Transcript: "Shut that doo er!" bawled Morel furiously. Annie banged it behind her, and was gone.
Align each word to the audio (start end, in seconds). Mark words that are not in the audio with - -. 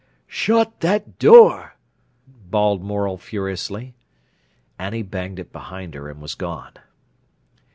"Shut 0.25 0.79
that 0.79 1.19
doo 1.19 1.49
er!" 1.51 1.73
bawled 2.25 2.81
Morel 2.81 3.17
furiously. 3.19 3.93
Annie 4.79 5.03
banged 5.03 5.37
it 5.37 5.51
behind 5.53 5.93
her, 5.93 6.09
and 6.09 6.19
was 6.19 6.33
gone. 6.33 6.73